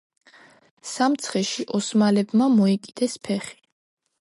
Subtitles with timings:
[0.91, 3.59] სამცხეში ოსმალებმა მოიკიდეს ფეხი.